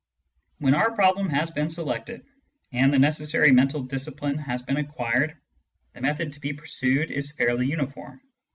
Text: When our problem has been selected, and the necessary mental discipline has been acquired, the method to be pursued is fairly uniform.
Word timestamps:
When 0.57 0.73
our 0.73 0.91
problem 0.93 1.29
has 1.29 1.51
been 1.51 1.69
selected, 1.69 2.25
and 2.73 2.91
the 2.91 2.97
necessary 2.97 3.51
mental 3.51 3.83
discipline 3.83 4.39
has 4.39 4.63
been 4.63 4.77
acquired, 4.77 5.37
the 5.93 6.01
method 6.01 6.33
to 6.33 6.41
be 6.41 6.53
pursued 6.53 7.11
is 7.11 7.31
fairly 7.33 7.67
uniform. 7.67 8.19